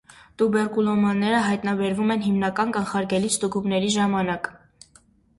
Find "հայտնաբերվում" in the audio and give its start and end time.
1.47-2.13